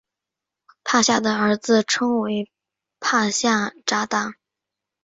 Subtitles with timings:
[0.83, 2.51] 帕夏的儿子称为
[2.99, 4.33] 帕夏札达。